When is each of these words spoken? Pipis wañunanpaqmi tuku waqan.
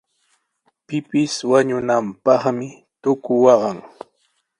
Pipis 0.87 1.33
wañunanpaqmi 1.51 2.67
tuku 3.01 3.33
waqan. 3.43 3.77